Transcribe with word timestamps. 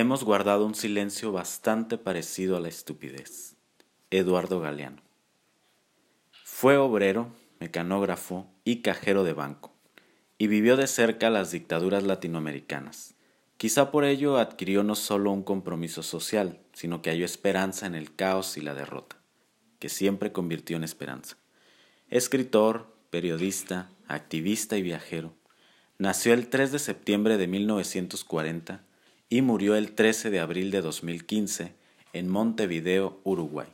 hemos 0.00 0.24
guardado 0.24 0.64
un 0.64 0.74
silencio 0.74 1.30
bastante 1.30 1.98
parecido 1.98 2.56
a 2.56 2.60
la 2.60 2.68
estupidez. 2.68 3.56
Eduardo 4.10 4.58
Galeano. 4.58 5.02
Fue 6.42 6.78
obrero, 6.78 7.32
mecanógrafo 7.60 8.50
y 8.64 8.80
cajero 8.80 9.24
de 9.24 9.34
banco, 9.34 9.72
y 10.38 10.46
vivió 10.46 10.76
de 10.76 10.86
cerca 10.86 11.28
las 11.28 11.52
dictaduras 11.52 12.02
latinoamericanas. 12.02 13.14
Quizá 13.58 13.90
por 13.90 14.04
ello 14.04 14.38
adquirió 14.38 14.82
no 14.82 14.94
solo 14.94 15.32
un 15.32 15.42
compromiso 15.42 16.02
social, 16.02 16.60
sino 16.72 17.02
que 17.02 17.10
halló 17.10 17.26
esperanza 17.26 17.86
en 17.86 17.94
el 17.94 18.14
caos 18.14 18.56
y 18.56 18.62
la 18.62 18.74
derrota, 18.74 19.16
que 19.78 19.90
siempre 19.90 20.32
convirtió 20.32 20.76
en 20.78 20.84
esperanza. 20.84 21.36
Escritor, 22.08 22.96
periodista, 23.10 23.90
activista 24.08 24.78
y 24.78 24.82
viajero, 24.82 25.34
nació 25.98 26.32
el 26.32 26.48
3 26.48 26.72
de 26.72 26.78
septiembre 26.78 27.36
de 27.36 27.46
1940 27.46 28.89
y 29.32 29.42
murió 29.42 29.76
el 29.76 29.92
13 29.92 30.28
de 30.30 30.40
abril 30.40 30.72
de 30.72 30.82
2015 30.82 31.72
en 32.12 32.28
Montevideo, 32.28 33.20
Uruguay. 33.22 33.68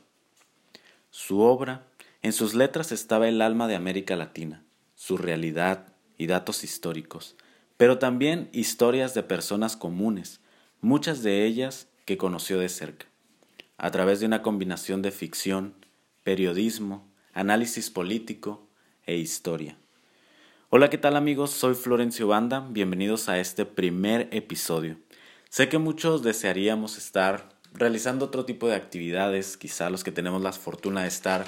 Su 1.09 1.39
obra, 1.41 1.87
en 2.21 2.31
sus 2.31 2.53
letras 2.53 2.91
estaba 2.91 3.27
el 3.27 3.41
alma 3.41 3.67
de 3.67 3.75
América 3.75 4.15
Latina, 4.15 4.63
su 4.95 5.17
realidad 5.17 5.93
y 6.15 6.27
datos 6.27 6.63
históricos, 6.63 7.35
pero 7.75 7.97
también 7.97 8.49
historias 8.53 9.15
de 9.15 9.23
personas 9.23 9.75
comunes, 9.75 10.41
muchas 10.79 11.23
de 11.23 11.45
ellas 11.45 11.87
que 12.05 12.17
conoció 12.17 12.59
de 12.59 12.69
cerca, 12.69 13.07
a 13.77 13.89
través 13.89 14.19
de 14.19 14.27
una 14.27 14.43
combinación 14.43 15.01
de 15.01 15.11
ficción, 15.11 15.73
periodismo, 16.23 17.07
análisis 17.33 17.89
político 17.89 18.67
e 19.07 19.17
historia. 19.17 19.75
Hola, 20.69 20.91
¿qué 20.91 20.99
tal 20.99 21.15
amigos? 21.15 21.49
Soy 21.49 21.73
Florencio 21.73 22.27
Banda, 22.27 22.67
bienvenidos 22.69 23.27
a 23.27 23.39
este 23.39 23.65
primer 23.65 24.27
episodio. 24.31 24.97
Sé 25.49 25.69
que 25.69 25.77
muchos 25.77 26.23
desearíamos 26.23 26.97
estar 26.97 27.49
realizando 27.73 28.25
otro 28.25 28.45
tipo 28.45 28.67
de 28.67 28.75
actividades, 28.75 29.57
quizá 29.57 29.89
los 29.89 30.03
que 30.03 30.11
tenemos 30.11 30.41
la 30.41 30.51
fortuna 30.51 31.03
de 31.03 31.07
estar 31.07 31.45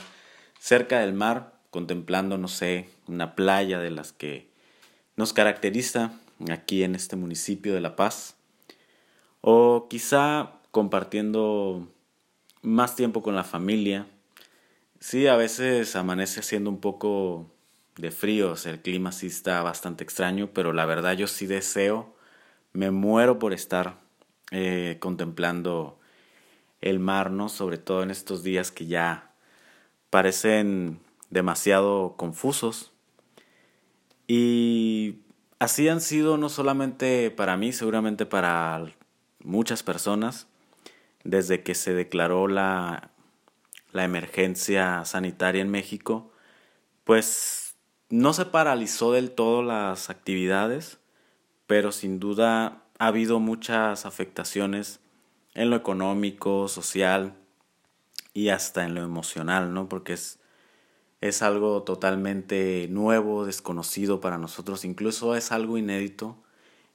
cerca 0.60 1.00
del 1.00 1.14
mar, 1.14 1.60
contemplando, 1.70 2.38
no 2.38 2.48
sé, 2.48 2.90
una 3.08 3.36
playa 3.36 3.80
de 3.80 3.92
las 3.92 4.14
que 4.14 4.50
nos 5.16 5.34
caracteriza 5.34 6.14
aquí 6.50 6.84
en 6.84 6.96
este 6.96 7.16
municipio 7.16 7.74
de 7.74 7.82
La 7.82 7.96
Paz, 7.96 8.36
o 9.42 9.88
quizá 9.90 10.54
compartiendo 10.72 11.88
más 12.62 12.96
tiempo 12.96 13.22
con 13.22 13.36
la 13.36 13.44
familia. 13.44 14.08
Sí, 15.00 15.28
a 15.28 15.36
veces 15.36 15.96
amanece 15.96 16.42
siendo 16.42 16.70
un 16.70 16.80
poco 16.80 17.50
de 17.98 18.12
frío, 18.12 18.56
el 18.66 18.82
clima 18.82 19.12
sí 19.12 19.28
está 19.28 19.62
bastante 19.62 20.04
extraño, 20.04 20.52
pero 20.54 20.74
la 20.74 20.86
verdad 20.86 21.14
yo 21.14 21.28
sí 21.28 21.46
deseo 21.46 22.16
me 22.74 22.92
muero 22.92 23.40
por 23.40 23.54
estar 23.54 23.98
eh, 24.52 24.98
contemplando 25.00 26.00
el 26.82 27.00
mar, 27.00 27.32
¿no? 27.32 27.50
Sobre 27.50 27.78
todo 27.78 28.04
en 28.04 28.12
estos 28.12 28.44
días 28.44 28.72
que 28.72 28.86
ya 28.86 29.32
parecen 30.10 31.00
demasiado 31.30 32.16
confusos. 32.18 32.92
Y 34.28 35.20
así 35.60 35.88
han 35.88 36.02
sido 36.02 36.38
no 36.38 36.50
solamente 36.50 37.32
para 37.32 37.58
mí, 37.58 37.74
seguramente 37.74 38.26
para 38.26 38.94
muchas 39.44 39.84
personas, 39.84 40.48
desde 41.24 41.64
que 41.64 41.76
se 41.76 41.94
declaró 41.94 42.48
la, 42.48 43.12
la 43.92 44.04
emergencia 44.04 45.04
sanitaria 45.06 45.62
en 45.62 45.70
México, 45.70 46.32
pues 47.04 47.76
no 48.10 48.34
se 48.34 48.46
paralizó 48.46 49.12
del 49.12 49.32
todo 49.32 49.64
las 49.64 50.10
actividades, 50.10 50.99
pero 51.70 51.92
sin 51.92 52.20
duda 52.20 52.82
ha 52.98 53.06
habido 53.06 53.40
muchas 53.40 54.08
afectaciones 54.08 55.02
en 55.54 55.70
lo 55.70 55.76
económico, 55.76 56.68
social 56.68 57.36
y 58.34 58.50
hasta 58.50 58.86
en 58.86 58.96
lo 58.96 59.04
emocional, 59.04 59.72
¿no? 59.72 59.88
Porque 59.88 60.14
es, 60.14 60.40
es 61.22 61.44
algo 61.44 61.84
totalmente 61.84 62.88
nuevo, 62.90 63.46
desconocido 63.46 64.20
para 64.20 64.40
nosotros, 64.40 64.84
incluso 64.84 65.36
es 65.36 65.52
algo 65.52 65.78
inédito, 65.78 66.38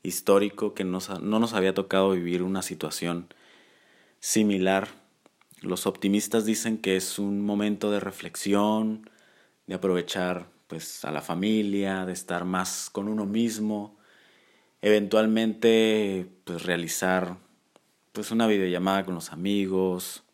histórico, 0.03 0.75
que 0.75 0.83
no 0.83 0.99
nos 1.21 1.53
había 1.53 1.73
tocado 1.73 2.11
vivir 2.11 2.43
una 2.43 2.63
situación 2.63 3.29
similar. 4.19 4.89
Los 5.61 5.87
optimistas 5.87 6.47
dicen 6.47 6.79
que 6.79 6.97
es 6.97 7.21
un 7.21 7.43
momento 7.43 7.93
de 7.93 8.01
reflexión, 8.01 9.09
de 9.69 9.77
aprovechar 9.77 10.49
pues 10.67 11.05
a 11.05 11.13
la 11.13 11.23
familia, 11.23 12.05
de 12.07 12.13
estar 12.13 12.45
más 12.45 12.91
con 12.91 13.07
uno 13.07 13.25
mismo, 13.25 13.97
eventualmente 14.85 16.27
pues 16.45 16.65
realizar 16.65 17.39
pues 18.13 18.31
una 18.31 18.47
videollamada 18.47 19.07
con 19.07 19.15
los 19.15 19.33
amigos, 19.33 20.25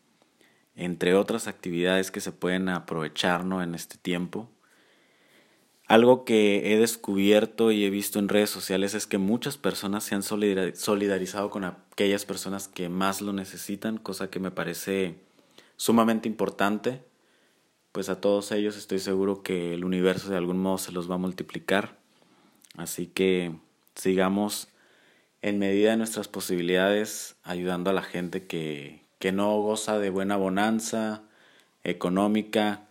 entre 0.75 1.15
otras 1.15 1.47
actividades 1.47 2.11
que 2.11 2.19
se 2.19 2.33
pueden 2.33 2.67
aprovechar 2.67 3.45
en 3.49 3.75
este 3.75 3.97
tiempo. 3.97 4.49
Algo 5.87 6.25
que 6.25 6.73
he 6.73 6.77
descubierto 6.77 7.71
y 7.71 7.85
he 7.85 7.89
visto 7.89 8.19
en 8.19 8.27
redes 8.27 8.49
sociales 8.49 8.93
es 8.93 9.07
que 9.07 9.17
muchas 9.17 9.57
personas 9.57 10.03
se 10.03 10.15
han 10.15 10.23
solidarizado 10.23 11.49
con 11.49 11.63
aquellas 11.63 12.25
personas 12.25 12.67
que 12.67 12.89
más 12.89 13.21
lo 13.21 13.31
necesitan, 13.31 13.97
cosa 13.97 14.29
que 14.29 14.41
me 14.41 14.51
parece 14.51 15.15
sumamente 15.77 16.27
importante. 16.27 17.01
Pues 17.93 18.09
a 18.09 18.19
todos 18.19 18.51
ellos 18.51 18.75
estoy 18.75 18.99
seguro 18.99 19.43
que 19.43 19.73
el 19.73 19.85
universo 19.85 20.29
de 20.29 20.37
algún 20.37 20.59
modo 20.59 20.77
se 20.77 20.91
los 20.91 21.09
va 21.09 21.15
a 21.15 21.19
multiplicar. 21.19 21.97
Así 22.75 23.07
que 23.07 23.55
sigamos 23.95 24.67
en 25.41 25.59
medida 25.59 25.91
de 25.91 25.97
nuestras 25.97 26.27
posibilidades 26.27 27.35
ayudando 27.43 27.89
a 27.89 27.93
la 27.93 28.03
gente 28.03 28.45
que, 28.45 29.05
que 29.19 29.31
no 29.31 29.59
goza 29.59 29.99
de 29.99 30.09
buena 30.09 30.37
bonanza 30.37 31.23
económica, 31.83 32.87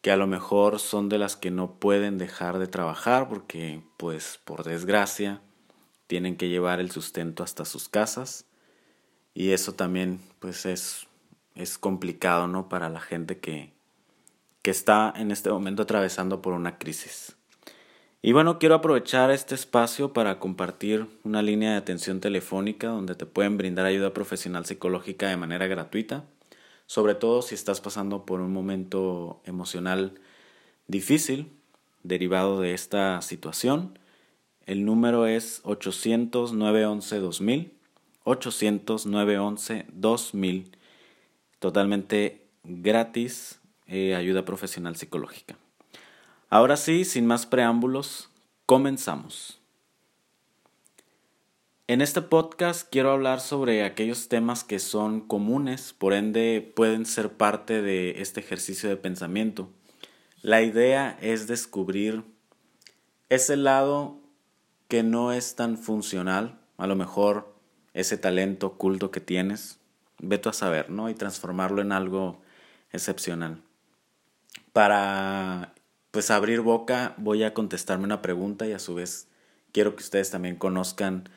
que 0.00 0.10
a 0.10 0.16
lo 0.16 0.26
mejor 0.26 0.80
son 0.80 1.08
de 1.08 1.18
las 1.18 1.36
que 1.36 1.50
no 1.50 1.74
pueden 1.78 2.18
dejar 2.18 2.58
de 2.58 2.66
trabajar 2.66 3.28
porque 3.28 3.82
pues 3.96 4.40
por 4.44 4.64
desgracia 4.64 5.40
tienen 6.08 6.36
que 6.36 6.48
llevar 6.48 6.80
el 6.80 6.90
sustento 6.90 7.44
hasta 7.44 7.64
sus 7.64 7.88
casas 7.88 8.46
y 9.32 9.52
eso 9.52 9.74
también 9.74 10.20
pues 10.40 10.66
es, 10.66 11.06
es 11.54 11.78
complicado 11.78 12.48
¿no? 12.48 12.68
para 12.68 12.88
la 12.88 13.00
gente 13.00 13.38
que, 13.38 13.72
que 14.60 14.70
está 14.70 15.12
en 15.16 15.30
este 15.30 15.50
momento 15.50 15.82
atravesando 15.82 16.42
por 16.42 16.52
una 16.52 16.78
crisis. 16.78 17.36
Y 18.24 18.30
bueno, 18.30 18.60
quiero 18.60 18.76
aprovechar 18.76 19.32
este 19.32 19.56
espacio 19.56 20.12
para 20.12 20.38
compartir 20.38 21.08
una 21.24 21.42
línea 21.42 21.72
de 21.72 21.78
atención 21.78 22.20
telefónica 22.20 22.86
donde 22.86 23.16
te 23.16 23.26
pueden 23.26 23.58
brindar 23.58 23.84
ayuda 23.84 24.14
profesional 24.14 24.64
psicológica 24.64 25.28
de 25.28 25.36
manera 25.36 25.66
gratuita, 25.66 26.24
sobre 26.86 27.16
todo 27.16 27.42
si 27.42 27.56
estás 27.56 27.80
pasando 27.80 28.24
por 28.24 28.40
un 28.40 28.52
momento 28.52 29.42
emocional 29.44 30.14
difícil 30.86 31.50
derivado 32.04 32.60
de 32.60 32.74
esta 32.74 33.20
situación. 33.22 33.98
El 34.66 34.84
número 34.84 35.26
es 35.26 35.60
800-911-2000, 35.64 37.72
800-911-2000, 38.24 40.66
totalmente 41.58 42.46
gratis, 42.62 43.60
eh, 43.88 44.14
ayuda 44.14 44.44
profesional 44.44 44.94
psicológica. 44.94 45.56
Ahora 46.52 46.76
sí, 46.76 47.06
sin 47.06 47.24
más 47.24 47.46
preámbulos, 47.46 48.28
comenzamos. 48.66 49.58
En 51.86 52.02
este 52.02 52.20
podcast 52.20 52.86
quiero 52.92 53.10
hablar 53.10 53.40
sobre 53.40 53.84
aquellos 53.84 54.28
temas 54.28 54.62
que 54.62 54.78
son 54.78 55.22
comunes, 55.22 55.94
por 55.94 56.12
ende 56.12 56.60
pueden 56.76 57.06
ser 57.06 57.30
parte 57.32 57.80
de 57.80 58.20
este 58.20 58.40
ejercicio 58.40 58.90
de 58.90 58.98
pensamiento. 58.98 59.70
La 60.42 60.60
idea 60.60 61.16
es 61.22 61.46
descubrir 61.46 62.22
ese 63.30 63.56
lado 63.56 64.18
que 64.88 65.02
no 65.02 65.32
es 65.32 65.56
tan 65.56 65.78
funcional, 65.78 66.58
a 66.76 66.86
lo 66.86 66.96
mejor 66.96 67.56
ese 67.94 68.18
talento 68.18 68.66
oculto 68.66 69.10
que 69.10 69.20
tienes, 69.20 69.78
veto 70.18 70.50
a 70.50 70.52
saber, 70.52 70.90
¿no? 70.90 71.08
Y 71.08 71.14
transformarlo 71.14 71.80
en 71.80 71.92
algo 71.92 72.42
excepcional. 72.92 73.62
Para 74.74 75.71
pues 76.12 76.30
abrir 76.30 76.60
boca 76.60 77.14
voy 77.16 77.42
a 77.42 77.54
contestarme 77.54 78.04
una 78.04 78.22
pregunta 78.22 78.66
y 78.66 78.72
a 78.72 78.78
su 78.78 78.94
vez 78.94 79.26
quiero 79.72 79.96
que 79.96 80.04
ustedes 80.04 80.30
también 80.30 80.56
conozcan 80.56 81.28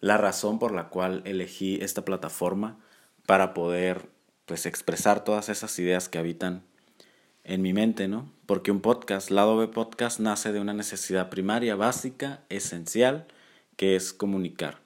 la 0.00 0.16
razón 0.16 0.58
por 0.58 0.72
la 0.72 0.88
cual 0.88 1.22
elegí 1.26 1.78
esta 1.80 2.04
plataforma 2.04 2.78
para 3.26 3.54
poder 3.54 4.08
pues 4.46 4.66
expresar 4.66 5.22
todas 5.22 5.48
esas 5.48 5.78
ideas 5.78 6.08
que 6.08 6.18
habitan 6.18 6.64
en 7.44 7.62
mi 7.62 7.72
mente, 7.72 8.08
¿no? 8.08 8.32
Porque 8.46 8.70
un 8.70 8.80
podcast, 8.80 9.30
Lado 9.30 9.56
B 9.56 9.68
Podcast, 9.68 10.18
nace 10.18 10.52
de 10.52 10.60
una 10.60 10.74
necesidad 10.74 11.28
primaria, 11.28 11.76
básica, 11.76 12.40
esencial, 12.48 13.26
que 13.76 13.96
es 13.96 14.12
comunicar. 14.12 14.78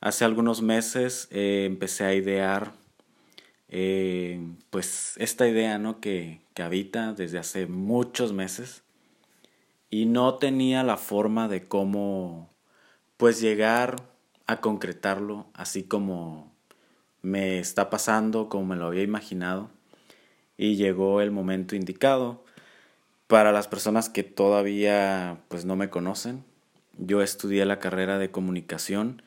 Hace 0.00 0.24
algunos 0.24 0.62
meses 0.62 1.28
eh, 1.30 1.64
empecé 1.66 2.04
a 2.04 2.14
idear 2.14 2.72
eh, 3.74 4.38
pues 4.68 5.14
esta 5.16 5.48
idea 5.48 5.78
¿no? 5.78 5.98
que, 5.98 6.42
que 6.52 6.62
habita 6.62 7.14
desde 7.14 7.38
hace 7.38 7.66
muchos 7.66 8.34
meses 8.34 8.82
y 9.88 10.04
no 10.04 10.34
tenía 10.34 10.82
la 10.82 10.98
forma 10.98 11.48
de 11.48 11.66
cómo 11.66 12.50
pues 13.16 13.40
llegar 13.40 13.96
a 14.46 14.60
concretarlo 14.60 15.46
así 15.54 15.84
como 15.84 16.52
me 17.22 17.60
está 17.60 17.88
pasando 17.88 18.50
como 18.50 18.66
me 18.66 18.76
lo 18.76 18.88
había 18.88 19.04
imaginado 19.04 19.70
y 20.58 20.76
llegó 20.76 21.22
el 21.22 21.30
momento 21.30 21.74
indicado. 21.74 22.44
Para 23.26 23.52
las 23.52 23.68
personas 23.68 24.10
que 24.10 24.22
todavía 24.22 25.40
pues 25.48 25.64
no 25.64 25.76
me 25.76 25.88
conocen, 25.88 26.44
yo 26.98 27.22
estudié 27.22 27.64
la 27.64 27.78
carrera 27.78 28.18
de 28.18 28.30
comunicación 28.30 29.22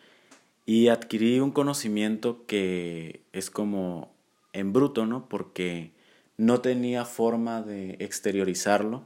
y 0.68 0.90
adquirí 0.90 1.40
un 1.40 1.50
conocimiento 1.50 2.46
que 2.46 3.22
es 3.34 3.50
como 3.50 4.15
en 4.56 4.74
bruto, 4.74 5.06
¿no? 5.06 5.30
Porque 5.30 5.92
no 6.38 6.62
tenía 6.62 7.06
forma 7.06 7.62
de 7.62 7.98
exteriorizarlo, 8.00 9.06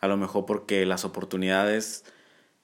a 0.00 0.08
lo 0.08 0.16
mejor 0.16 0.46
porque 0.46 0.86
las 0.86 1.04
oportunidades 1.04 2.04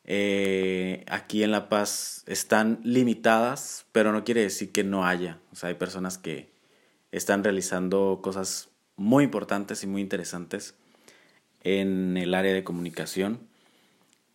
eh, 0.04 1.04
aquí 1.08 1.42
en 1.42 1.50
La 1.50 1.68
Paz 1.68 2.24
están 2.26 2.80
limitadas, 2.84 3.86
pero 3.92 4.12
no 4.12 4.24
quiere 4.24 4.42
decir 4.42 4.72
que 4.72 4.84
no 4.84 5.06
haya. 5.06 5.38
O 5.52 5.56
sea, 5.56 5.68
hay 5.70 5.74
personas 5.74 6.18
que 6.18 6.50
están 7.12 7.44
realizando 7.44 8.20
cosas 8.22 8.68
muy 8.96 9.24
importantes 9.24 9.82
y 9.82 9.86
muy 9.86 10.02
interesantes 10.02 10.74
en 11.62 12.16
el 12.16 12.34
área 12.34 12.52
de 12.54 12.64
comunicación 12.64 13.40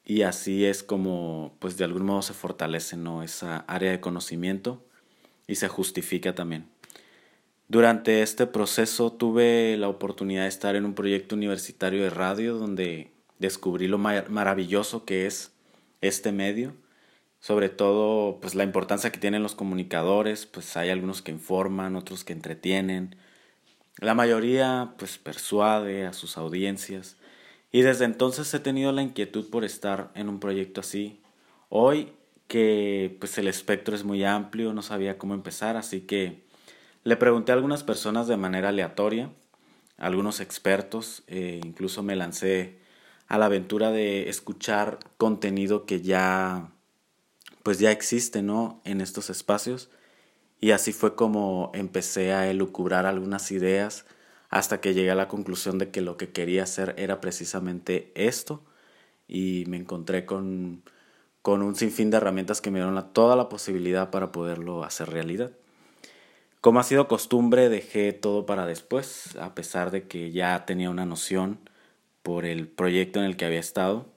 y 0.05 0.21
así 0.21 0.65
es 0.65 0.83
como 0.83 1.55
pues 1.59 1.77
de 1.77 1.83
algún 1.83 2.05
modo 2.05 2.21
se 2.21 2.33
fortalece 2.33 2.95
¿no? 2.97 3.23
esa 3.23 3.57
área 3.67 3.91
de 3.91 3.99
conocimiento 3.99 4.85
y 5.47 5.55
se 5.55 5.67
justifica 5.67 6.35
también. 6.35 6.67
Durante 7.67 8.21
este 8.21 8.45
proceso 8.45 9.11
tuve 9.11 9.75
la 9.77 9.89
oportunidad 9.89 10.43
de 10.43 10.49
estar 10.49 10.75
en 10.75 10.85
un 10.85 10.93
proyecto 10.93 11.35
universitario 11.35 12.03
de 12.03 12.11
radio 12.11 12.57
donde 12.57 13.11
descubrí 13.39 13.87
lo 13.87 13.97
maravilloso 13.97 15.03
que 15.03 15.25
es 15.25 15.51
este 16.01 16.31
medio, 16.31 16.75
sobre 17.39 17.69
todo 17.69 18.39
pues 18.39 18.53
la 18.53 18.63
importancia 18.63 19.11
que 19.11 19.19
tienen 19.19 19.41
los 19.41 19.55
comunicadores, 19.55 20.45
pues 20.45 20.77
hay 20.77 20.89
algunos 20.91 21.23
que 21.23 21.31
informan, 21.31 21.95
otros 21.95 22.23
que 22.23 22.33
entretienen, 22.33 23.15
la 23.99 24.13
mayoría 24.13 24.93
pues 24.97 25.17
persuade 25.17 26.05
a 26.05 26.13
sus 26.13 26.37
audiencias. 26.37 27.17
Y 27.71 27.81
desde 27.81 28.05
entonces 28.05 28.53
he 28.53 28.59
tenido 28.59 28.91
la 28.91 29.01
inquietud 29.01 29.49
por 29.49 29.65
estar 29.65 30.11
en 30.15 30.29
un 30.29 30.39
proyecto 30.39 30.81
así. 30.81 31.21
Hoy 31.69 32.13
que 32.47 33.17
pues 33.19 33.37
el 33.37 33.47
espectro 33.47 33.95
es 33.95 34.03
muy 34.03 34.23
amplio, 34.23 34.73
no 34.73 34.81
sabía 34.81 35.17
cómo 35.17 35.33
empezar, 35.33 35.77
así 35.77 36.01
que 36.01 36.44
le 37.05 37.15
pregunté 37.17 37.51
a 37.51 37.55
algunas 37.55 37.83
personas 37.83 38.27
de 38.27 38.35
manera 38.35 38.69
aleatoria, 38.69 39.31
a 39.97 40.07
algunos 40.07 40.39
expertos, 40.39 41.23
e 41.27 41.61
incluso 41.63 42.01
me 42.03 42.15
lancé 42.15 42.79
a 43.27 43.37
la 43.37 43.45
aventura 43.45 43.91
de 43.91 44.27
escuchar 44.29 44.99
contenido 45.17 45.85
que 45.85 46.01
ya 46.01 46.71
pues 47.63 47.79
ya 47.79 47.91
existe, 47.91 48.41
¿no? 48.41 48.81
En 48.85 49.01
estos 49.01 49.29
espacios. 49.29 49.89
Y 50.59 50.71
así 50.71 50.93
fue 50.93 51.15
como 51.15 51.71
empecé 51.75 52.33
a 52.33 52.49
elucubrar 52.49 53.05
algunas 53.05 53.51
ideas 53.51 54.05
hasta 54.49 54.81
que 54.81 54.93
llegué 54.95 55.11
a 55.11 55.15
la 55.15 55.27
conclusión 55.27 55.77
de 55.77 55.91
que 55.91 56.01
lo 56.01 56.17
que 56.17 56.31
quería 56.31 56.63
hacer 56.63 56.95
era 56.97 57.21
precisamente 57.21 58.11
esto 58.15 58.63
y 59.27 59.65
me 59.67 59.77
encontré 59.77 60.25
con, 60.25 60.83
con 61.43 61.61
un 61.61 61.75
sinfín 61.75 62.09
de 62.09 62.17
herramientas 62.17 62.61
que 62.61 62.71
me 62.71 62.79
dieron 62.79 63.13
toda 63.13 63.35
la 63.35 63.49
posibilidad 63.49 64.09
para 64.11 64.31
poderlo 64.31 64.83
hacer 64.83 65.09
realidad. 65.09 65.51
Como 66.65 66.79
ha 66.79 66.83
sido 66.83 67.07
costumbre, 67.07 67.69
dejé 67.69 68.11
todo 68.11 68.47
para 68.47 68.65
después, 68.65 69.35
a 69.35 69.53
pesar 69.53 69.91
de 69.91 70.07
que 70.07 70.31
ya 70.31 70.65
tenía 70.65 70.89
una 70.89 71.05
noción 71.05 71.59
por 72.23 72.43
el 72.43 72.67
proyecto 72.67 73.19
en 73.19 73.25
el 73.25 73.37
que 73.37 73.45
había 73.45 73.59
estado. 73.59 74.07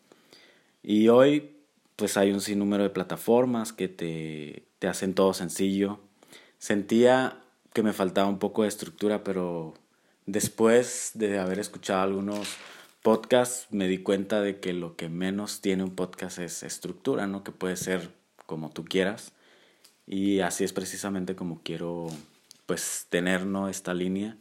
Y 0.83 1.09
hoy 1.09 1.59
pues 1.97 2.17
hay 2.17 2.33
un 2.33 2.41
sinnúmero 2.41 2.85
de 2.85 2.89
plataformas 2.89 3.75
que 3.75 3.89
te, 3.89 4.65
te 4.79 4.89
hacen 4.89 5.13
todo 5.13 5.35
sencillo. 5.35 6.01
Sentía 6.59 7.39
que 7.75 7.83
me 7.83 7.93
faltaba 7.93 8.29
un 8.29 8.39
poco 8.39 8.63
de 8.63 8.69
estructura, 8.69 9.23
pero 9.23 9.75
después 10.25 11.11
de 11.13 11.39
haber 11.39 11.59
escuchado 11.59 12.01
algunos 12.01 12.57
podcasts 13.03 13.67
me 13.73 13.89
di 13.89 13.99
cuenta 13.99 14.41
de 14.41 14.59
que 14.59 14.73
lo 14.73 14.97
que 14.97 15.11
menos 15.11 15.61
tiene 15.61 15.85
un 15.85 15.95
podcast 15.95 16.39
es 16.39 16.63
estructura, 16.63 17.27
¿no? 17.27 17.45
Que 17.45 17.53
puede 17.53 17.77
ser 17.77 18.09
como 18.47 18.71
tú 18.71 18.87
quieras. 18.87 19.33
Y 20.07 20.41
así 20.41 20.65
es 20.65 20.73
precisamente 20.73 21.37
como 21.37 21.61
quiero 21.63 22.09
pues 22.69 23.07
tener 23.09 23.47
¿no? 23.47 23.71
esta 23.71 23.95
línea 23.95 24.37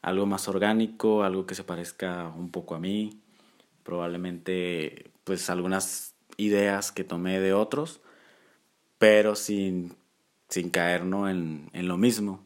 algo 0.00 0.24
más 0.24 0.48
orgánico, 0.48 1.24
algo 1.24 1.44
que 1.44 1.54
se 1.54 1.62
parezca 1.62 2.32
un 2.34 2.50
poco 2.50 2.74
a 2.74 2.80
mí, 2.80 3.20
probablemente 3.82 5.10
pues 5.24 5.50
algunas 5.50 6.14
ideas 6.38 6.90
que 6.90 7.04
tomé 7.04 7.38
de 7.38 7.52
otros, 7.52 8.00
pero 8.96 9.34
sin, 9.34 9.94
sin 10.48 10.70
caer 10.70 11.02
en, 11.02 11.68
en 11.74 11.86
lo 11.86 11.98
mismo. 11.98 12.40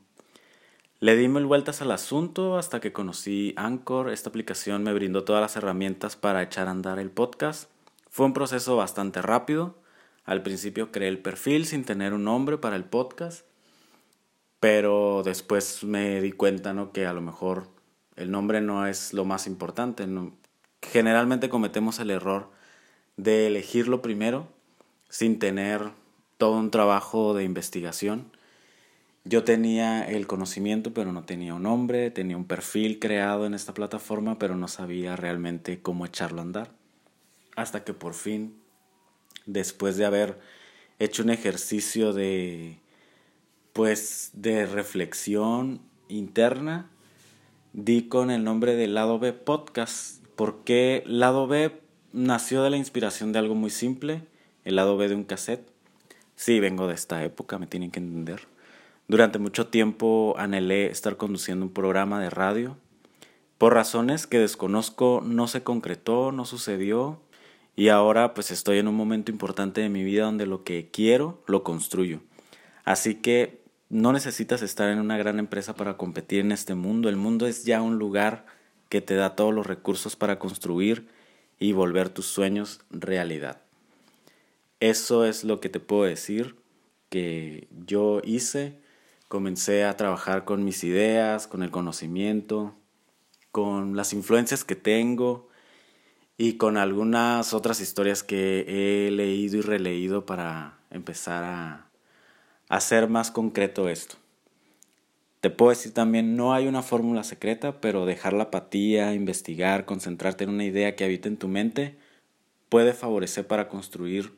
Le 0.98 1.14
di 1.14 1.28
mil 1.28 1.46
vueltas 1.46 1.80
al 1.80 1.92
asunto 1.92 2.58
hasta 2.58 2.80
que 2.80 2.92
conocí 2.92 3.54
Anchor. 3.56 4.10
Esta 4.10 4.30
aplicación 4.30 4.82
me 4.82 4.94
brindó 4.94 5.22
todas 5.22 5.42
las 5.42 5.54
herramientas 5.54 6.16
para 6.16 6.42
echar 6.42 6.66
a 6.66 6.72
andar 6.72 6.98
el 6.98 7.10
podcast. 7.10 7.70
Fue 8.10 8.26
un 8.26 8.32
proceso 8.32 8.76
bastante 8.76 9.22
rápido. 9.22 9.76
Al 10.24 10.42
principio 10.42 10.90
creé 10.90 11.08
el 11.08 11.18
perfil 11.18 11.66
sin 11.66 11.84
tener 11.84 12.14
un 12.14 12.24
nombre 12.24 12.58
para 12.58 12.74
el 12.74 12.84
podcast 12.84 13.46
pero 14.64 15.22
después 15.22 15.84
me 15.84 16.22
di 16.22 16.32
cuenta 16.32 16.72
¿no? 16.72 16.90
que 16.90 17.04
a 17.04 17.12
lo 17.12 17.20
mejor 17.20 17.68
el 18.16 18.30
nombre 18.30 18.62
no 18.62 18.86
es 18.86 19.12
lo 19.12 19.26
más 19.26 19.46
importante. 19.46 20.06
Generalmente 20.80 21.50
cometemos 21.50 21.98
el 21.98 22.10
error 22.10 22.50
de 23.18 23.46
elegirlo 23.46 24.00
primero 24.00 24.48
sin 25.10 25.38
tener 25.38 25.90
todo 26.38 26.56
un 26.56 26.70
trabajo 26.70 27.34
de 27.34 27.44
investigación. 27.44 28.32
Yo 29.24 29.44
tenía 29.44 30.02
el 30.02 30.26
conocimiento, 30.26 30.94
pero 30.94 31.12
no 31.12 31.24
tenía 31.24 31.52
un 31.52 31.64
nombre, 31.64 32.10
tenía 32.10 32.38
un 32.38 32.46
perfil 32.46 33.00
creado 33.00 33.44
en 33.44 33.52
esta 33.52 33.74
plataforma, 33.74 34.38
pero 34.38 34.56
no 34.56 34.68
sabía 34.68 35.14
realmente 35.14 35.82
cómo 35.82 36.06
echarlo 36.06 36.40
a 36.40 36.44
andar. 36.44 36.70
Hasta 37.54 37.84
que 37.84 37.92
por 37.92 38.14
fin, 38.14 38.56
después 39.44 39.98
de 39.98 40.06
haber 40.06 40.38
hecho 40.98 41.22
un 41.22 41.28
ejercicio 41.28 42.14
de 42.14 42.78
pues 43.74 44.30
de 44.34 44.66
reflexión 44.66 45.80
interna 46.06 46.88
di 47.72 48.06
con 48.06 48.30
el 48.30 48.44
nombre 48.44 48.76
de 48.76 48.86
Lado 48.86 49.18
B 49.18 49.32
Podcast. 49.32 50.24
porque 50.36 51.02
Lado 51.06 51.48
B 51.48 51.72
nació 52.12 52.62
de 52.62 52.70
la 52.70 52.76
inspiración 52.76 53.32
de 53.32 53.40
algo 53.40 53.56
muy 53.56 53.70
simple? 53.70 54.22
El 54.64 54.76
lado 54.76 54.96
B 54.96 55.08
de 55.08 55.16
un 55.16 55.24
cassette. 55.24 55.68
Sí, 56.36 56.60
vengo 56.60 56.86
de 56.86 56.94
esta 56.94 57.24
época, 57.24 57.58
me 57.58 57.66
tienen 57.66 57.90
que 57.90 57.98
entender. 57.98 58.46
Durante 59.08 59.40
mucho 59.40 59.66
tiempo 59.66 60.36
anhelé 60.38 60.86
estar 60.86 61.16
conduciendo 61.16 61.66
un 61.66 61.72
programa 61.72 62.20
de 62.20 62.30
radio. 62.30 62.76
Por 63.58 63.74
razones 63.74 64.28
que 64.28 64.38
desconozco 64.38 65.20
no 65.24 65.48
se 65.48 65.64
concretó, 65.64 66.30
no 66.30 66.44
sucedió 66.44 67.20
y 67.74 67.88
ahora 67.88 68.34
pues 68.34 68.52
estoy 68.52 68.78
en 68.78 68.86
un 68.86 68.94
momento 68.94 69.32
importante 69.32 69.80
de 69.80 69.88
mi 69.88 70.04
vida 70.04 70.26
donde 70.26 70.46
lo 70.46 70.62
que 70.62 70.90
quiero 70.92 71.42
lo 71.48 71.64
construyo. 71.64 72.20
Así 72.84 73.16
que 73.16 73.63
no 73.88 74.12
necesitas 74.12 74.62
estar 74.62 74.88
en 74.90 74.98
una 74.98 75.16
gran 75.16 75.38
empresa 75.38 75.74
para 75.74 75.96
competir 75.96 76.40
en 76.40 76.52
este 76.52 76.74
mundo. 76.74 77.08
El 77.08 77.16
mundo 77.16 77.46
es 77.46 77.64
ya 77.64 77.82
un 77.82 77.98
lugar 77.98 78.46
que 78.88 79.00
te 79.00 79.14
da 79.14 79.36
todos 79.36 79.54
los 79.54 79.66
recursos 79.66 80.16
para 80.16 80.38
construir 80.38 81.08
y 81.58 81.72
volver 81.72 82.08
tus 82.08 82.26
sueños 82.26 82.80
realidad. 82.90 83.60
Eso 84.80 85.24
es 85.24 85.44
lo 85.44 85.60
que 85.60 85.68
te 85.68 85.80
puedo 85.80 86.04
decir 86.04 86.56
que 87.08 87.68
yo 87.86 88.20
hice. 88.24 88.78
Comencé 89.28 89.84
a 89.84 89.96
trabajar 89.96 90.44
con 90.44 90.64
mis 90.64 90.84
ideas, 90.84 91.46
con 91.46 91.62
el 91.62 91.70
conocimiento, 91.70 92.74
con 93.50 93.96
las 93.96 94.12
influencias 94.12 94.64
que 94.64 94.76
tengo 94.76 95.48
y 96.36 96.54
con 96.54 96.76
algunas 96.76 97.54
otras 97.54 97.80
historias 97.80 98.22
que 98.22 99.06
he 99.06 99.10
leído 99.10 99.58
y 99.58 99.60
releído 99.60 100.26
para 100.26 100.78
empezar 100.90 101.44
a 101.44 101.83
hacer 102.68 103.08
más 103.08 103.30
concreto 103.30 103.88
esto. 103.88 104.16
Te 105.40 105.50
puedo 105.50 105.70
decir 105.70 105.92
también, 105.92 106.36
no 106.36 106.54
hay 106.54 106.66
una 106.66 106.82
fórmula 106.82 107.22
secreta, 107.22 107.80
pero 107.80 108.06
dejar 108.06 108.32
la 108.32 108.44
apatía, 108.44 109.12
investigar, 109.12 109.84
concentrarte 109.84 110.44
en 110.44 110.50
una 110.50 110.64
idea 110.64 110.96
que 110.96 111.04
habita 111.04 111.28
en 111.28 111.36
tu 111.36 111.48
mente, 111.48 111.96
puede 112.70 112.94
favorecer 112.94 113.46
para 113.46 113.68
construir 113.68 114.32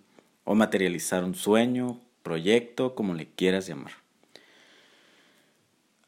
o 0.45 0.54
materializar 0.54 1.23
un 1.23 1.35
sueño, 1.35 2.00
proyecto, 2.23 2.95
como 2.97 3.14
le 3.14 3.28
quieras 3.28 3.68
llamar. 3.68 3.92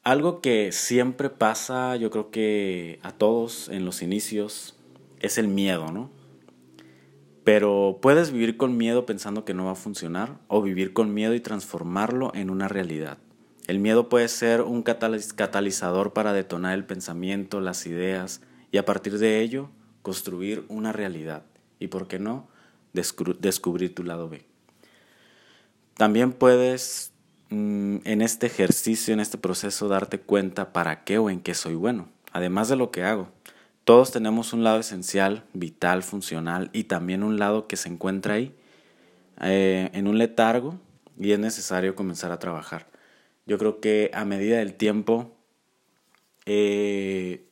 Algo 0.02 0.40
que 0.40 0.72
siempre 0.72 1.30
pasa, 1.30 1.94
yo 1.96 2.10
creo 2.10 2.30
que 2.30 2.98
a 3.02 3.12
todos 3.12 3.68
en 3.68 3.84
los 3.84 4.02
inicios, 4.02 4.75
es 5.20 5.38
el 5.38 5.48
miedo, 5.48 5.92
¿no? 5.92 6.10
Pero 7.49 7.99
puedes 8.02 8.31
vivir 8.31 8.59
con 8.59 8.76
miedo 8.76 9.07
pensando 9.07 9.47
que 9.47 9.55
no 9.55 9.64
va 9.64 9.71
a 9.71 9.75
funcionar 9.75 10.38
o 10.49 10.61
vivir 10.61 10.93
con 10.93 11.14
miedo 11.14 11.33
y 11.33 11.40
transformarlo 11.40 12.31
en 12.35 12.50
una 12.50 12.69
realidad. 12.69 13.17
El 13.67 13.78
miedo 13.78 14.11
puede 14.11 14.28
ser 14.28 14.61
un 14.61 14.83
catalizador 14.83 16.12
para 16.12 16.35
detonar 16.35 16.75
el 16.75 16.85
pensamiento, 16.85 17.62
las 17.62 17.87
ideas 17.87 18.43
y 18.71 18.76
a 18.76 18.85
partir 18.85 19.17
de 19.17 19.40
ello 19.40 19.71
construir 20.02 20.67
una 20.69 20.93
realidad. 20.93 21.43
Y 21.78 21.87
por 21.87 22.07
qué 22.07 22.19
no, 22.19 22.50
descubrir 22.93 23.95
tu 23.95 24.05
lado 24.05 24.28
B. 24.28 24.45
También 25.95 26.35
puedes 26.35 27.14
mm, 27.49 28.00
en 28.05 28.21
este 28.21 28.47
ejercicio, 28.47 29.14
en 29.14 29.21
este 29.21 29.38
proceso, 29.38 29.88
darte 29.88 30.21
cuenta 30.21 30.75
para 30.75 31.02
qué 31.02 31.17
o 31.17 31.31
en 31.31 31.40
qué 31.40 31.55
soy 31.55 31.76
bueno, 31.76 32.11
además 32.31 32.69
de 32.69 32.76
lo 32.76 32.90
que 32.90 33.05
hago. 33.05 33.31
Todos 33.88 34.11
tenemos 34.11 34.52
un 34.52 34.64
lado 34.64 34.80
esencial, 34.80 35.45
vital, 35.54 36.02
funcional 36.02 36.68
y 36.75 36.85
también 36.85 37.23
un 37.23 37.38
lado 37.38 37.66
que 37.66 37.78
se 37.78 37.88
encuentra 37.88 38.35
ahí, 38.35 38.54
eh, 39.40 39.88
en 39.95 40.07
un 40.07 40.18
letargo 40.18 40.78
y 41.18 41.33
es 41.33 41.38
necesario 41.38 41.95
comenzar 41.95 42.30
a 42.30 42.38
trabajar. 42.38 42.87
Yo 43.47 43.57
creo 43.57 43.80
que 43.80 44.11
a 44.12 44.26
medida 44.26 44.59
del 44.59 44.75
tiempo 44.75 45.35
eh, 46.45 47.47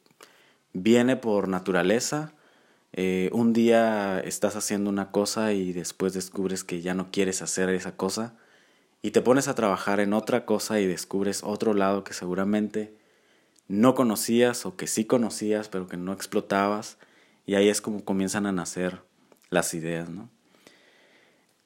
viene 0.74 1.16
por 1.16 1.48
naturaleza. 1.48 2.34
Eh, 2.92 3.30
un 3.32 3.54
día 3.54 4.20
estás 4.20 4.56
haciendo 4.56 4.90
una 4.90 5.12
cosa 5.12 5.54
y 5.54 5.72
después 5.72 6.12
descubres 6.12 6.64
que 6.64 6.82
ya 6.82 6.92
no 6.92 7.10
quieres 7.10 7.40
hacer 7.40 7.70
esa 7.70 7.96
cosa 7.96 8.34
y 9.00 9.12
te 9.12 9.22
pones 9.22 9.48
a 9.48 9.54
trabajar 9.54 10.00
en 10.00 10.12
otra 10.12 10.44
cosa 10.44 10.80
y 10.80 10.86
descubres 10.86 11.42
otro 11.42 11.72
lado 11.72 12.04
que 12.04 12.12
seguramente 12.12 13.05
no 13.68 13.94
conocías 13.94 14.66
o 14.66 14.76
que 14.76 14.86
sí 14.86 15.04
conocías 15.04 15.68
pero 15.68 15.88
que 15.88 15.96
no 15.96 16.12
explotabas 16.12 16.98
y 17.46 17.54
ahí 17.54 17.68
es 17.68 17.80
como 17.80 18.04
comienzan 18.04 18.46
a 18.46 18.52
nacer 18.52 19.02
las 19.50 19.74
ideas, 19.74 20.08
¿no? 20.08 20.28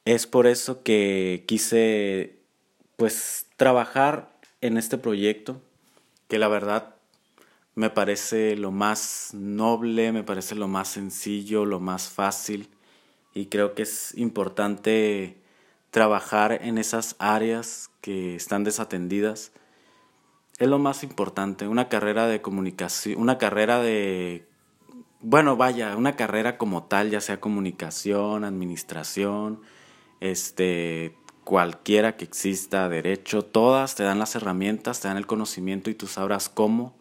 Es 0.04 0.26
por 0.26 0.47
eso 0.47 0.83
que 0.83 1.45
quise 1.47 2.38
pues 2.97 3.47
trabajar 3.57 4.33
en 4.61 4.76
este 4.76 4.99
proyecto 4.99 5.61
que 6.28 6.38
la 6.38 6.49
verdad 6.49 6.95
me 7.75 7.90
parece 7.90 8.57
lo 8.57 8.71
más 8.71 9.30
noble, 9.33 10.12
me 10.12 10.23
parece 10.23 10.54
lo 10.54 10.69
más 10.69 10.88
sencillo, 10.88 11.64
lo 11.64 11.80
más 11.80 12.09
fácil 12.09 12.69
y 13.35 13.47
creo 13.47 13.75
que 13.75 13.83
es 13.83 14.16
importante 14.16 15.40
trabajar 15.90 16.61
en 16.62 16.78
esas 16.78 17.16
áreas 17.19 17.90
que 18.00 18.37
están 18.37 18.64
desatendidas. 18.64 19.52
Es 20.61 20.69
lo 20.69 20.79
más 20.79 21.02
importante, 21.02 21.67
una 21.69 21.88
carrera 21.88 22.26
de 22.26 22.43
comunicación, 22.43 23.19
una 23.19 23.38
carrera 23.38 23.81
de, 23.81 24.47
bueno, 25.23 25.57
vaya, 25.57 25.97
una 25.97 26.17
carrera 26.17 26.59
como 26.59 26.83
tal, 26.83 27.09
ya 27.09 27.23
sea 27.23 27.40
comunicación, 27.40 28.45
administración, 28.45 29.62
este, 30.21 31.17
cualquiera 31.45 32.19
que 32.19 32.26
exista, 32.26 32.90
derecho, 32.90 33.43
todas 33.43 33.95
te 33.95 34.02
dan 34.02 34.19
las 34.19 34.35
herramientas, 34.35 35.00
te 35.00 35.09
dan 35.09 35.17
el 35.17 35.26
conocimiento 35.26 35.88
y 35.88 35.95
tú 35.95 36.07
sabrás 36.07 36.50
cómo 36.50 36.95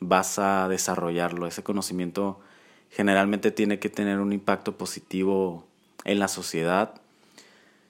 vas 0.00 0.38
a 0.38 0.66
desarrollarlo. 0.68 1.46
Ese 1.46 1.62
conocimiento 1.62 2.40
generalmente 2.88 3.50
tiene 3.50 3.78
que 3.78 3.90
tener 3.90 4.18
un 4.18 4.32
impacto 4.32 4.78
positivo 4.78 5.66
en 6.04 6.20
la 6.20 6.28
sociedad, 6.28 7.02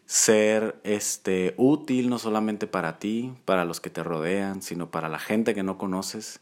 ser 0.06 0.80
este 0.84 1.54
útil 1.56 2.10
no 2.10 2.18
solamente 2.18 2.66
para 2.66 2.98
ti, 2.98 3.32
para 3.44 3.64
los 3.64 3.80
que 3.80 3.90
te 3.90 4.02
rodean, 4.02 4.62
sino 4.62 4.90
para 4.90 5.08
la 5.08 5.18
gente 5.18 5.54
que 5.54 5.62
no 5.62 5.78
conoces, 5.78 6.40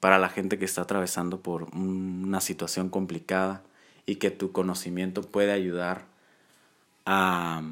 para 0.00 0.18
la 0.18 0.28
gente 0.28 0.58
que 0.58 0.64
está 0.64 0.82
atravesando 0.82 1.40
por 1.40 1.64
una 1.74 2.40
situación 2.40 2.88
complicada 2.88 3.62
y 4.06 4.16
que 4.16 4.30
tu 4.30 4.52
conocimiento 4.52 5.22
puede 5.22 5.52
ayudar 5.52 6.06
a 7.06 7.62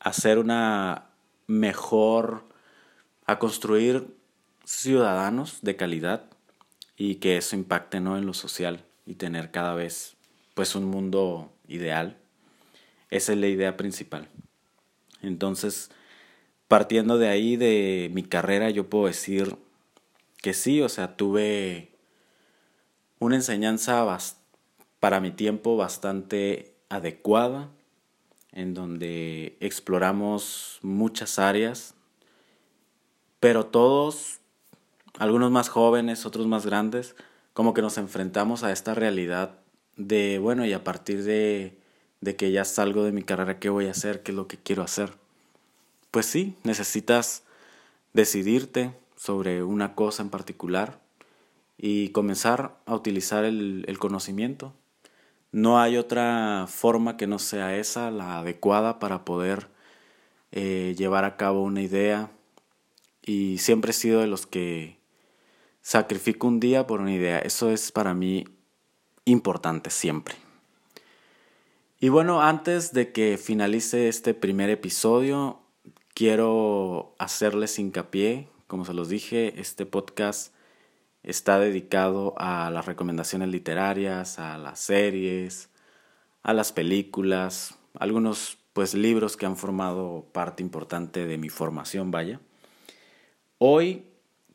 hacer 0.00 0.38
una 0.38 1.06
mejor, 1.46 2.44
a 3.26 3.38
construir 3.38 4.06
ciudadanos 4.64 5.58
de 5.62 5.76
calidad 5.76 6.24
y 6.96 7.16
que 7.16 7.36
eso 7.36 7.56
impacte 7.56 8.00
¿no? 8.00 8.16
en 8.16 8.26
lo 8.26 8.34
social 8.34 8.84
y 9.06 9.14
tener 9.14 9.50
cada 9.50 9.74
vez 9.74 10.16
pues 10.54 10.74
un 10.74 10.84
mundo 10.84 11.52
ideal. 11.68 12.16
Esa 13.10 13.32
es 13.32 13.38
la 13.38 13.48
idea 13.48 13.76
principal. 13.76 14.28
Entonces, 15.26 15.90
partiendo 16.68 17.18
de 17.18 17.28
ahí, 17.28 17.56
de 17.56 18.10
mi 18.12 18.22
carrera, 18.22 18.70
yo 18.70 18.88
puedo 18.88 19.06
decir 19.06 19.56
que 20.42 20.54
sí, 20.54 20.82
o 20.82 20.88
sea, 20.88 21.16
tuve 21.16 21.90
una 23.18 23.36
enseñanza 23.36 24.06
para 25.00 25.20
mi 25.20 25.30
tiempo 25.30 25.76
bastante 25.76 26.74
adecuada, 26.88 27.70
en 28.52 28.74
donde 28.74 29.56
exploramos 29.60 30.78
muchas 30.82 31.38
áreas, 31.38 31.94
pero 33.40 33.66
todos 33.66 34.40
algunos 35.18 35.50
más 35.50 35.68
jóvenes, 35.68 36.26
otros 36.26 36.46
más 36.46 36.66
grandes, 36.66 37.16
como 37.52 37.74
que 37.74 37.82
nos 37.82 37.98
enfrentamos 37.98 38.62
a 38.62 38.72
esta 38.72 38.94
realidad 38.94 39.58
de, 39.96 40.38
bueno, 40.38 40.66
y 40.66 40.72
a 40.72 40.84
partir 40.84 41.24
de, 41.24 41.78
de 42.24 42.36
que 42.36 42.50
ya 42.50 42.64
salgo 42.64 43.04
de 43.04 43.12
mi 43.12 43.22
carrera, 43.22 43.58
¿qué 43.58 43.68
voy 43.68 43.86
a 43.86 43.92
hacer? 43.92 44.22
¿Qué 44.22 44.32
es 44.32 44.36
lo 44.36 44.48
que 44.48 44.56
quiero 44.56 44.82
hacer? 44.82 45.12
Pues 46.10 46.26
sí, 46.26 46.56
necesitas 46.64 47.44
decidirte 48.14 48.92
sobre 49.16 49.62
una 49.62 49.94
cosa 49.94 50.22
en 50.22 50.30
particular 50.30 51.00
y 51.76 52.08
comenzar 52.10 52.76
a 52.86 52.94
utilizar 52.94 53.44
el, 53.44 53.96
conocimiento. 53.98 54.72
No 55.52 55.80
hay 55.80 55.96
otra 55.96 56.66
forma 56.68 57.16
que 57.16 57.26
no 57.26 57.38
sea 57.38 57.76
esa, 57.76 58.10
la 58.10 58.38
adecuada 58.38 58.98
para 58.98 59.24
poder 59.24 59.68
eh, 60.50 60.94
llevar 60.96 61.24
a 61.24 61.36
cabo 61.36 61.62
una 61.62 61.82
idea. 61.82 62.30
Y 63.22 63.58
siempre 63.58 63.90
he 63.90 63.94
sido 63.94 64.20
de 64.20 64.26
los 64.26 64.46
que 64.46 64.98
Sacrifico 65.86 66.46
un 66.46 66.60
día 66.60 66.86
por 66.86 67.02
una 67.02 67.12
idea. 67.12 67.38
Eso 67.40 67.70
es 67.70 67.92
para 67.92 68.14
mí 68.14 68.46
importante 69.26 69.90
siempre. 69.90 70.43
Y 72.00 72.08
bueno, 72.08 72.42
antes 72.42 72.92
de 72.92 73.12
que 73.12 73.38
finalice 73.38 74.08
este 74.08 74.34
primer 74.34 74.68
episodio, 74.68 75.60
quiero 76.12 77.14
hacerles 77.18 77.78
hincapié. 77.78 78.48
Como 78.66 78.84
se 78.84 78.94
los 78.94 79.08
dije, 79.08 79.60
este 79.60 79.86
podcast 79.86 80.54
está 81.22 81.58
dedicado 81.58 82.34
a 82.36 82.70
las 82.70 82.86
recomendaciones 82.86 83.48
literarias, 83.48 84.38
a 84.38 84.58
las 84.58 84.80
series, 84.80 85.70
a 86.42 86.52
las 86.52 86.72
películas, 86.72 87.76
algunos 87.98 88.58
pues 88.72 88.94
libros 88.94 89.36
que 89.36 89.46
han 89.46 89.56
formado 89.56 90.26
parte 90.32 90.62
importante 90.62 91.26
de 91.26 91.38
mi 91.38 91.48
formación, 91.48 92.10
vaya. 92.10 92.40
Hoy 93.58 94.04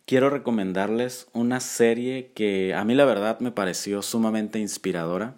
quiero 0.06 0.30
recomendarles 0.30 1.28
una 1.34 1.62
serie 1.62 2.32
que 2.36 2.74
a 2.74 2.84
mí 2.84 2.96
la 2.96 3.06
verdad 3.06 3.40
me 3.40 3.52
pareció 3.52 4.02
sumamente 4.02 4.60
inspiradora. 4.60 5.36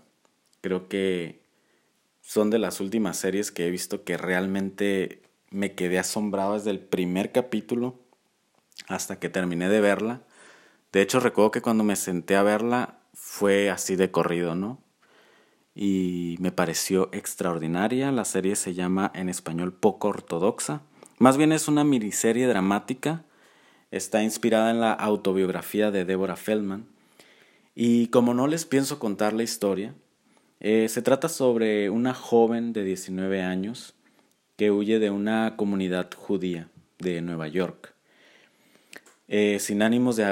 Creo 0.61 0.89
que 0.89 1.40
son 2.31 2.49
de 2.49 2.59
las 2.59 2.79
últimas 2.79 3.17
series 3.17 3.51
que 3.51 3.67
he 3.67 3.69
visto 3.69 4.05
que 4.05 4.15
realmente 4.15 5.21
me 5.49 5.75
quedé 5.75 5.99
asombrado 5.99 6.53
desde 6.53 6.71
el 6.71 6.79
primer 6.79 7.33
capítulo 7.33 7.99
hasta 8.87 9.19
que 9.19 9.27
terminé 9.27 9.67
de 9.67 9.81
verla. 9.81 10.21
De 10.93 11.01
hecho, 11.01 11.19
recuerdo 11.19 11.51
que 11.51 11.61
cuando 11.61 11.83
me 11.83 11.97
senté 11.97 12.37
a 12.37 12.43
verla 12.43 12.99
fue 13.13 13.69
así 13.69 13.97
de 13.97 14.11
corrido, 14.11 14.55
¿no? 14.55 14.81
Y 15.75 16.37
me 16.39 16.53
pareció 16.53 17.09
extraordinaria. 17.11 18.13
La 18.13 18.23
serie 18.23 18.55
se 18.55 18.73
llama 18.73 19.11
en 19.13 19.27
español 19.27 19.73
Poco 19.73 20.07
Ortodoxa. 20.07 20.83
Más 21.19 21.35
bien 21.35 21.51
es 21.51 21.67
una 21.67 21.83
miniserie 21.83 22.47
dramática 22.47 23.25
Está 23.91 24.23
inspirada 24.23 24.71
en 24.71 24.79
la 24.79 24.93
autobiografía 24.93 25.91
de 25.91 26.05
Deborah 26.05 26.37
Feldman. 26.37 26.87
Y 27.75 28.07
como 28.07 28.33
no 28.33 28.47
les 28.47 28.63
pienso 28.63 28.99
contar 28.99 29.33
la 29.33 29.43
historia, 29.43 29.95
eh, 30.61 30.87
se 30.87 31.01
trata 31.01 31.27
sobre 31.27 31.89
una 31.89 32.13
joven 32.13 32.71
de 32.71 32.83
19 32.83 33.41
años 33.41 33.95
que 34.55 34.71
huye 34.71 34.99
de 34.99 35.09
una 35.09 35.57
comunidad 35.57 36.09
judía 36.15 36.69
de 36.99 37.21
Nueva 37.21 37.47
York. 37.49 37.93
Eh, 39.27 39.59
sin 39.59 39.81
ánimos 39.81 40.15
de 40.15 40.25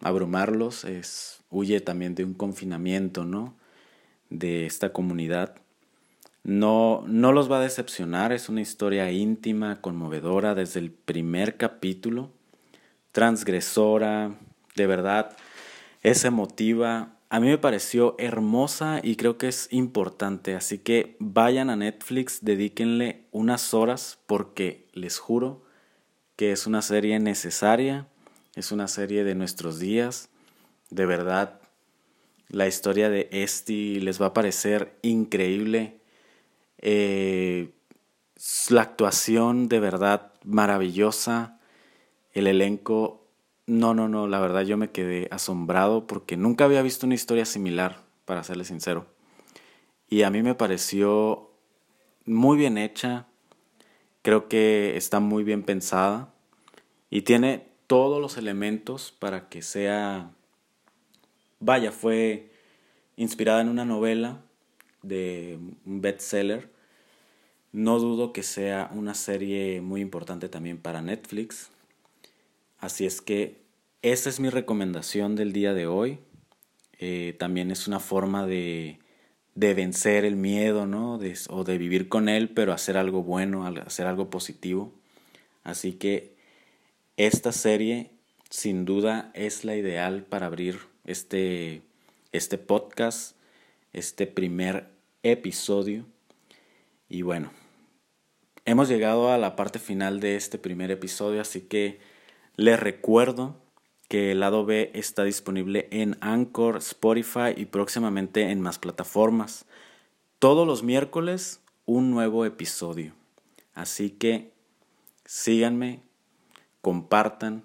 abrumarlos, 0.00 0.84
es, 0.84 1.42
huye 1.50 1.80
también 1.80 2.14
de 2.14 2.24
un 2.24 2.34
confinamiento, 2.34 3.24
¿no? 3.24 3.54
De 4.30 4.66
esta 4.66 4.92
comunidad. 4.92 5.56
No, 6.42 7.04
no 7.06 7.32
los 7.32 7.50
va 7.50 7.58
a 7.58 7.62
decepcionar, 7.62 8.32
es 8.32 8.48
una 8.48 8.60
historia 8.60 9.10
íntima, 9.10 9.80
conmovedora 9.80 10.54
desde 10.54 10.80
el 10.80 10.90
primer 10.90 11.56
capítulo 11.56 12.30
transgresora, 13.14 14.34
de 14.74 14.86
verdad, 14.88 15.36
es 16.02 16.24
emotiva. 16.24 17.13
A 17.28 17.40
mí 17.40 17.48
me 17.48 17.58
pareció 17.58 18.14
hermosa 18.18 19.00
y 19.02 19.16
creo 19.16 19.38
que 19.38 19.48
es 19.48 19.68
importante, 19.70 20.54
así 20.54 20.78
que 20.78 21.16
vayan 21.18 21.70
a 21.70 21.76
Netflix, 21.76 22.44
dedíquenle 22.44 23.24
unas 23.32 23.74
horas 23.74 24.18
porque 24.26 24.86
les 24.92 25.18
juro 25.18 25.64
que 26.36 26.52
es 26.52 26.66
una 26.66 26.82
serie 26.82 27.18
necesaria, 27.18 28.06
es 28.54 28.72
una 28.72 28.88
serie 28.88 29.24
de 29.24 29.34
nuestros 29.34 29.78
días, 29.78 30.28
de 30.90 31.06
verdad. 31.06 31.60
La 32.48 32.66
historia 32.68 33.08
de 33.08 33.28
Esti 33.32 34.00
les 34.00 34.20
va 34.20 34.26
a 34.26 34.34
parecer 34.34 34.96
increíble. 35.02 35.98
Eh, 36.78 37.70
la 38.68 38.82
actuación 38.82 39.68
de 39.68 39.80
verdad 39.80 40.32
maravillosa 40.44 41.58
el 42.34 42.48
elenco, 42.48 43.23
no, 43.66 43.94
no, 43.94 44.08
no, 44.08 44.26
la 44.26 44.40
verdad 44.40 44.62
yo 44.62 44.76
me 44.76 44.90
quedé 44.90 45.28
asombrado 45.30 46.06
porque 46.06 46.36
nunca 46.36 46.64
había 46.64 46.82
visto 46.82 47.06
una 47.06 47.14
historia 47.14 47.44
similar, 47.44 48.02
para 48.24 48.44
serle 48.44 48.64
sincero. 48.64 49.06
Y 50.08 50.22
a 50.22 50.30
mí 50.30 50.42
me 50.42 50.54
pareció 50.54 51.50
muy 52.24 52.56
bien 52.56 52.78
hecha. 52.78 53.26
Creo 54.22 54.48
que 54.48 54.96
está 54.96 55.20
muy 55.20 55.44
bien 55.44 55.62
pensada 55.62 56.32
y 57.10 57.22
tiene 57.22 57.68
todos 57.86 58.20
los 58.20 58.36
elementos 58.36 59.12
para 59.12 59.48
que 59.48 59.62
sea... 59.62 60.30
Vaya, 61.60 61.92
fue 61.92 62.50
inspirada 63.16 63.60
en 63.62 63.68
una 63.68 63.84
novela 63.84 64.42
de 65.02 65.58
un 65.86 66.00
bestseller. 66.00 66.70
No 67.72 67.98
dudo 67.98 68.32
que 68.32 68.42
sea 68.42 68.90
una 68.92 69.14
serie 69.14 69.80
muy 69.80 70.00
importante 70.00 70.48
también 70.48 70.78
para 70.78 71.00
Netflix. 71.00 71.70
Así 72.84 73.06
es 73.06 73.22
que 73.22 73.62
esa 74.02 74.28
es 74.28 74.40
mi 74.40 74.50
recomendación 74.50 75.36
del 75.36 75.54
día 75.54 75.72
de 75.72 75.86
hoy. 75.86 76.18
Eh, 76.98 77.34
también 77.38 77.70
es 77.70 77.88
una 77.88 77.98
forma 77.98 78.46
de, 78.46 78.98
de 79.54 79.72
vencer 79.72 80.26
el 80.26 80.36
miedo, 80.36 80.84
¿no? 80.84 81.18
o 81.48 81.64
de 81.64 81.78
vivir 81.78 82.10
con 82.10 82.28
él, 82.28 82.50
pero 82.50 82.74
hacer 82.74 82.98
algo 82.98 83.22
bueno, 83.22 83.66
hacer 83.86 84.06
algo 84.06 84.28
positivo. 84.28 84.92
Así 85.62 85.94
que 85.94 86.36
esta 87.16 87.52
serie 87.52 88.10
sin 88.50 88.84
duda 88.84 89.30
es 89.32 89.64
la 89.64 89.76
ideal 89.76 90.22
para 90.24 90.44
abrir 90.44 90.78
este, 91.06 91.80
este 92.32 92.58
podcast, 92.58 93.34
este 93.94 94.26
primer 94.26 94.90
episodio. 95.22 96.04
Y 97.08 97.22
bueno, 97.22 97.50
hemos 98.66 98.90
llegado 98.90 99.32
a 99.32 99.38
la 99.38 99.56
parte 99.56 99.78
final 99.78 100.20
de 100.20 100.36
este 100.36 100.58
primer 100.58 100.90
episodio, 100.90 101.40
así 101.40 101.62
que 101.62 102.12
les 102.56 102.78
recuerdo 102.78 103.56
que 104.08 104.32
el 104.32 104.40
lado 104.40 104.64
B 104.64 104.90
está 104.94 105.24
disponible 105.24 105.88
en 105.90 106.16
Anchor, 106.20 106.76
Spotify 106.76 107.54
y 107.56 107.66
próximamente 107.66 108.50
en 108.50 108.60
más 108.60 108.78
plataformas. 108.78 109.66
Todos 110.38 110.66
los 110.66 110.82
miércoles 110.82 111.60
un 111.86 112.10
nuevo 112.10 112.44
episodio. 112.44 113.12
Así 113.74 114.10
que 114.10 114.52
síganme, 115.24 116.02
compartan 116.80 117.64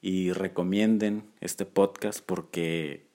y 0.00 0.32
recomienden 0.32 1.24
este 1.40 1.64
podcast 1.64 2.20
porque 2.24 3.06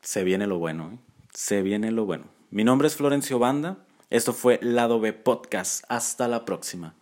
se 0.00 0.24
viene 0.24 0.46
lo 0.46 0.58
bueno, 0.58 0.92
¿eh? 0.92 0.98
se 1.32 1.62
viene 1.62 1.90
lo 1.90 2.06
bueno. 2.06 2.26
Mi 2.50 2.64
nombre 2.64 2.88
es 2.88 2.96
Florencio 2.96 3.38
Banda, 3.38 3.84
esto 4.10 4.32
fue 4.32 4.58
Lado 4.62 5.00
B 5.00 5.12
Podcast, 5.12 5.84
hasta 5.88 6.28
la 6.28 6.44
próxima. 6.44 6.94